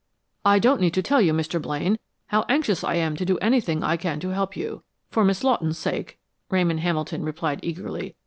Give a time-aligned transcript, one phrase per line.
[0.43, 1.61] "I don't need to tell you, Mr.
[1.61, 1.99] Blaine,
[2.29, 5.77] how anxious I am to do anything I can to help you, for Miss Lawton's
[5.77, 6.17] sake,"
[6.49, 8.15] Ramon Hamilton replied eagerly.